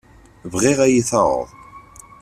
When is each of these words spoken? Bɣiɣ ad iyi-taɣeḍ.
Bɣiɣ 0.51 0.77
ad 0.81 0.89
iyi-taɣeḍ. 0.91 1.49